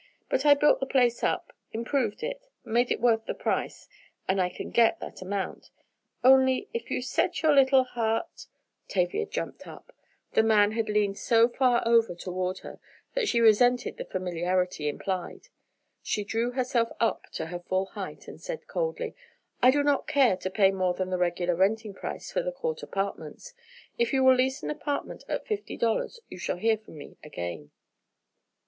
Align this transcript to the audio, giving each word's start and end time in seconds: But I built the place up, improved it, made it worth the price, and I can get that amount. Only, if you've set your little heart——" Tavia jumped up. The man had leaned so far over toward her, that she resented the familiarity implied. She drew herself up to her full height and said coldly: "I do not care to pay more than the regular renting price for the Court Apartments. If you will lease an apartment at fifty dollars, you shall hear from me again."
But 0.29 0.47
I 0.47 0.55
built 0.55 0.79
the 0.79 0.87
place 0.87 1.23
up, 1.23 1.53
improved 1.73 2.23
it, 2.23 2.47
made 2.65 2.89
it 2.89 2.99
worth 2.99 3.25
the 3.27 3.35
price, 3.35 3.87
and 4.27 4.41
I 4.41 4.49
can 4.49 4.71
get 4.71 4.99
that 4.99 5.21
amount. 5.21 5.69
Only, 6.23 6.67
if 6.73 6.89
you've 6.89 7.05
set 7.05 7.43
your 7.43 7.53
little 7.53 7.83
heart——" 7.83 8.47
Tavia 8.87 9.27
jumped 9.27 9.67
up. 9.67 9.93
The 10.31 10.41
man 10.41 10.71
had 10.71 10.89
leaned 10.89 11.19
so 11.19 11.47
far 11.47 11.83
over 11.85 12.15
toward 12.15 12.57
her, 12.65 12.79
that 13.13 13.27
she 13.27 13.39
resented 13.39 13.97
the 13.97 14.05
familiarity 14.05 14.87
implied. 14.89 15.49
She 16.01 16.23
drew 16.23 16.49
herself 16.53 16.89
up 16.99 17.27
to 17.33 17.45
her 17.45 17.59
full 17.59 17.85
height 17.85 18.27
and 18.27 18.41
said 18.41 18.65
coldly: 18.65 19.13
"I 19.61 19.69
do 19.69 19.83
not 19.83 20.07
care 20.07 20.35
to 20.35 20.49
pay 20.49 20.71
more 20.71 20.95
than 20.95 21.11
the 21.11 21.19
regular 21.19 21.53
renting 21.53 21.93
price 21.93 22.31
for 22.31 22.41
the 22.41 22.51
Court 22.51 22.81
Apartments. 22.81 23.53
If 23.99 24.13
you 24.13 24.23
will 24.23 24.33
lease 24.33 24.63
an 24.63 24.71
apartment 24.71 25.23
at 25.29 25.45
fifty 25.45 25.77
dollars, 25.77 26.19
you 26.27 26.39
shall 26.39 26.57
hear 26.57 26.79
from 26.79 26.97
me 26.97 27.17
again." 27.23 27.69